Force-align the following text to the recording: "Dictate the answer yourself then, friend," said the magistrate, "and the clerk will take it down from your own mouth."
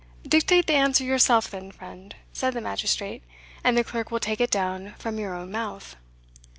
"Dictate 0.27 0.65
the 0.65 0.73
answer 0.73 1.03
yourself 1.03 1.51
then, 1.51 1.71
friend," 1.71 2.15
said 2.33 2.55
the 2.55 2.59
magistrate, 2.61 3.21
"and 3.63 3.77
the 3.77 3.83
clerk 3.83 4.09
will 4.09 4.19
take 4.19 4.41
it 4.41 4.49
down 4.49 4.95
from 4.97 5.19
your 5.19 5.35
own 5.35 5.51
mouth." 5.51 5.95